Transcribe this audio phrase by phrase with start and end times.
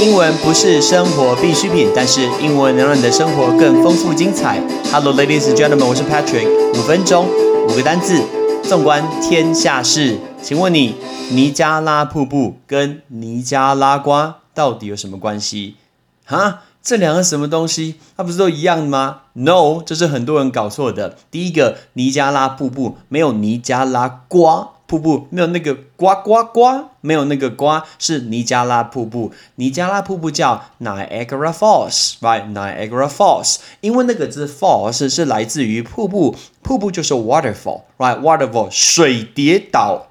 [0.00, 4.62] 英文不是生活必需品，但是英文能让你的生活更丰富精彩。
[4.92, 6.46] Hello, ladies and gentlemen，我是 Patrick。
[6.78, 7.26] 五分钟，
[7.68, 8.22] 五个单字，
[8.62, 10.16] 纵观天下事。
[10.40, 10.94] 请问你，
[11.30, 15.74] 尼加拉瀑布跟尼加拉瓜到底有什么关系？
[16.24, 17.96] 哈，这两个什么东西？
[18.16, 21.16] 它不是都一样的吗？No，这是很多人搞错的。
[21.32, 24.68] 第一个，尼加拉瀑布没有尼加拉瓜。
[24.88, 29.32] 瀑布没有那个呱呱呱，没有那个呱，是尼加拉瀑布。
[29.56, 40.08] 尼加拉瀑布叫 Niagara Falls，right？Niagara Falls，因为那个字 falls 是来自于瀑布，瀑布就是 waterfall，right？Waterfall 水跌倒，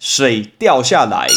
[0.00, 1.28] 水掉下来，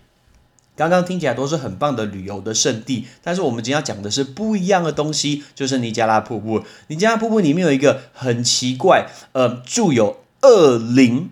[0.76, 6.64] 刚刚听起来都是很棒的旅游的圣地，但是我们今天要讲的是不一样的东西，就是尼加拉瀑布。
[6.88, 11.30] 尼加拉瀑布里面有一个很奇怪，呃，住有恶灵。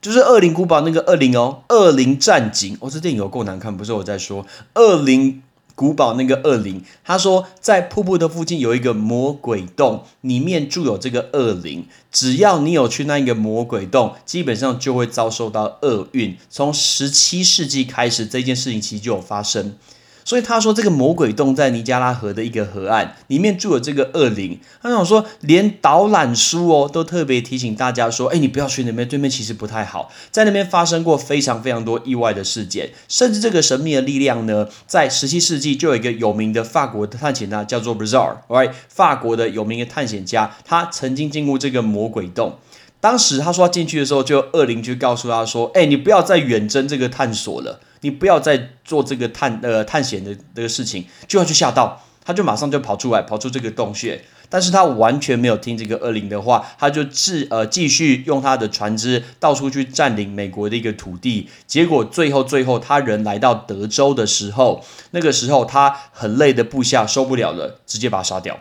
[0.00, 4.44] 就是《恶灵古堡》那个恶灵哦，恶灵战警哦，这电影有够难看，不是我在说
[4.74, 5.42] 《恶灵
[5.80, 6.84] 古堡》那个恶灵。
[7.02, 11.86] 他说，在瀑布的附近有一个魔鬼洞，里面住有这个恶灵。
[12.12, 16.36] 只要你有去那一个魔鬼洞，基本上就会遭受到厄运。
[16.50, 19.78] 从十七世纪开始，这件事情其实就有发生。
[20.24, 24.58] 所以他说，这个魔鬼洞在尼加拉河的一个河岸里面住了这个恶灵。
[24.82, 32.90] 他想说，连导览书哦都特别提醒大家说，哎，你不要去那边，对面其实不太好，在那边发生过非常非常多意外的事件。
[33.08, 38.72] 甚至这个神秘的力量呢，在十七世纪就有一个有名的法国的探险家叫做 Bizarre，right？
[38.88, 42.58] 法国的有名的探险家，他曾经进入这个魔鬼洞。
[43.00, 47.80] 当时他说他进去的时候，就恶灵就告诉他说，哎，你不要再远征这个探索了。
[48.02, 68.58] 你不要再做这个探呃探险的这个事情，就要去下道，他就马上就跑出来，跑出这个洞穴，但是他完全没有听这个恶灵的话，他就自呃继续用他的船只到处去占领美国的一个土地，结果最后最后他人来到德州的时候，那个时候他很累的部下受不了了，直接把他杀掉，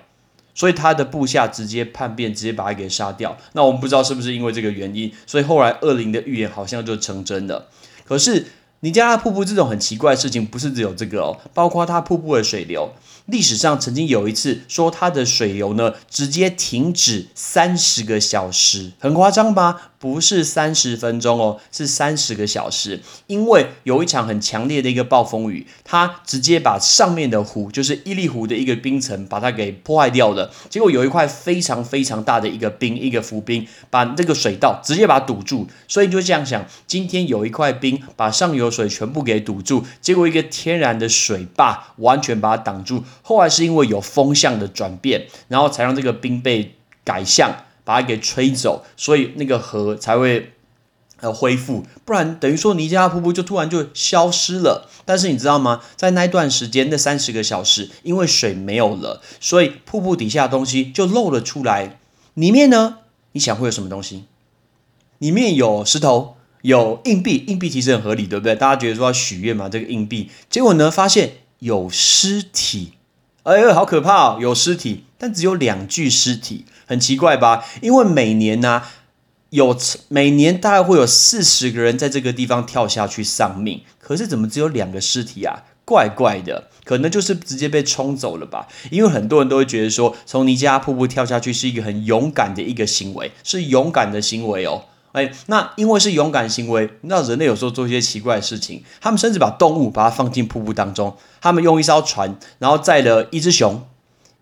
[0.54, 3.38] 所以他的部下直接叛变，直接把他给杀掉。
[3.54, 7.68] 那我们不知道是不是因为这个原因，所以后来恶灵的预言好像就成真了，
[8.06, 8.46] 可是。
[8.81, 12.90] 尼加拉瀑布这种很奇怪的事情，不是只有这个哦，包括它瀑布的水流。
[13.26, 19.91] 历史上曾经有一次说它的水流呢，直接停止三十个小时，很夸张吧？
[19.99, 23.01] 不是三十分钟哦，是三十个小时。
[23.28, 30.51] 因为有一场很强烈的一个暴风雨，它直接把上面的湖，就是伊利湖的一个冰层，把它给破坏掉了。
[30.69, 35.67] 结果有一块非常非常大的一个冰，一个浮冰，把这个水道直接把它堵住。
[35.87, 43.03] 所以你就这样想，今天有一块冰把上游水全部给堵住，结果一个天然的水坝完全把它挡住。
[43.22, 47.66] 后来是因为有风向的转变，然后才让这个冰被改向。
[47.90, 50.53] 把它给吹走，所以那个河才会
[51.22, 54.88] 呃恢复，不然等于说尼加拉瀑布就突然就消失了。
[55.06, 55.82] 但是你知道吗？
[55.96, 61.97] 在那段时间，那三十个小时，因为水没有了，所以瀑布底下的东西就露了出来。
[62.36, 63.00] 里面呢，
[63.32, 64.26] 你想会有什么东西？
[65.18, 68.56] 里面有石头，有硬币，硬币其实很合理，对不对？
[68.56, 72.94] 大家觉得说要许愿嘛，这个硬币，结果呢，发现有尸体，
[73.49, 74.37] 哎呦，好可怕哦！
[74.40, 77.66] 有尸体，但只有两具尸体，很奇怪吧？
[77.81, 78.84] 因为每年呢，
[79.49, 79.75] 有
[80.07, 85.63] 每年大概会有四十个人在这个地方跳下去丧命，可是怎么只有两个尸体啊？
[85.84, 88.67] 怪怪的，可能就是直接被冲走了吧？
[88.91, 94.84] 因为很多人都会觉得说，从尼加瀑布跳下去是一个很勇敢的一个行为，是勇敢的行为哦。
[95.14, 101.16] 哎，那因为是勇敢行为，那人类有时候做一些奇怪的事情，他们甚至把动物把它放进瀑布当中。
[101.41, 103.84] 他们用一艘船，然后载了一只熊、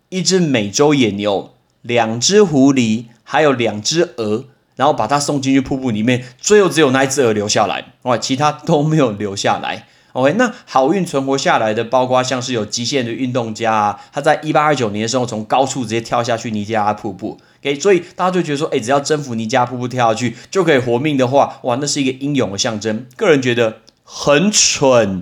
[0.09, 6.25] 一只美洲野牛、两只狐狸，还有两只鹅，然后把它送进去瀑布里面。
[6.37, 9.87] 最后只有那一只鹅留下来，哇，其他都没有留下来。
[10.17, 17.37] OK，那好运存活下来的，包括像是有极限的运动家啊，他在一八二九年的时候从高处直接跳下去尼加拉瀑布。
[17.61, 23.05] OK，所以大家就觉得说，哎，只要征服尼加拉瀑布跳下去就可以活命的话，哇，那是一个英勇的象征。
[23.15, 25.21] 个人觉得很蠢，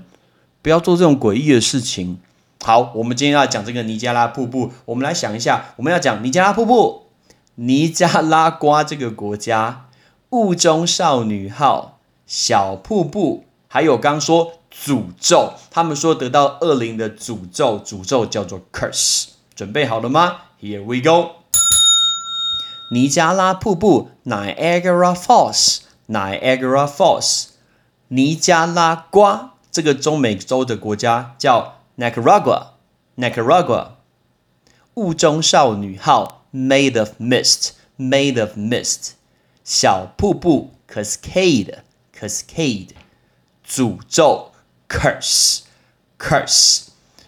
[0.61, 2.17] 不要做这种诡异的事情。
[2.63, 7.07] 好，我们今天要讲这个尼加拉瀑布，我们来想一下，我们要讲尼加拉瀑布，
[7.55, 9.87] 尼加拉瓜这个国家，
[10.29, 14.53] 雾中少女号，小瀑布，还有刚说。
[14.83, 19.27] 诅咒，他们说得到恶灵的诅咒，诅咒叫做 curse。
[19.55, 21.37] 准备好了吗？Here we go。
[22.91, 27.45] 尼加拉瀑布，Niagara Falls，Niagara Falls。
[28.09, 33.91] 尼加拉瓜这个中美洲的国家叫 Nicaragua，Nicaragua。
[34.95, 39.11] 雾中少女号，Made of Mist，Made of Mist。
[39.63, 42.89] 小瀑布，Cascade，Cascade。
[43.67, 44.51] 诅咒。
[44.95, 45.63] Curse,
[46.17, 46.83] curse。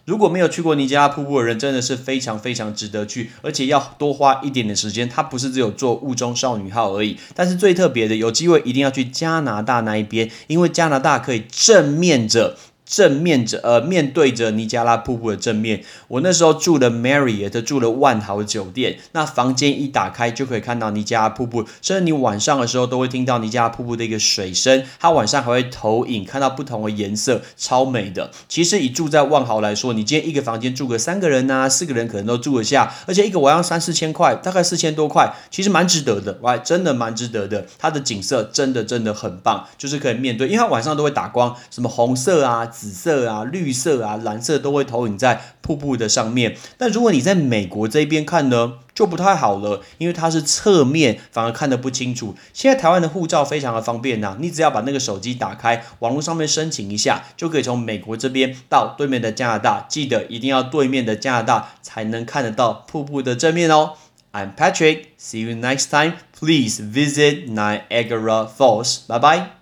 [0.06, 5.10] 如果没有去过尼加拉瀑布的人，真的是非常非常值得去，而且要多花一点点时间。
[5.10, 12.56] 它不是只有坐雾中少女号而已，但是最特别的，有机会一定要去加拿大那一边，因为加拿大可以正面着。
[12.88, 28.32] 正面着呃面对着尼加拉瀑布的正面，我那时候住的 Marriott 住了万豪酒店，那房间一打开就可以看到尼加拉瀑布，甚至你晚上的时候都会听到尼加拉瀑布的一个水声，它晚上还会投影，看到不同的颜色，超美的。
[28.48, 37.66] 其实以住在万豪来说，你今天一个房间住个三个人呐，四个人可能都住得下，而且一个晚上三四千块，大概四千多块，其实蛮值得的，哇，真的蛮值得的。
[37.78, 42.66] 它的景色真的真的很棒，就是可以面对，因为它晚上都会打光，什么红色啊。
[42.78, 46.56] 紫色啊，绿色啊，蓝色都会投影在瀑布的上面。
[46.78, 52.36] 但如果你在美国这边看呢，就不太好了，因为它是侧面，反而看得不清楚。
[52.54, 59.88] 现在台湾的护照非常的方便呐，你只要把那个手机打开，网络上面申请一下，就可以从美国这边到对面的加拿大。
[59.90, 63.94] 记得一定要对面的加拿大才能看得到瀑布的正面哦。
[64.34, 65.16] I'm Patrick.
[65.20, 66.14] See you next time.
[66.38, 69.08] Please visit Niagara Falls.
[69.08, 69.57] Bye bye.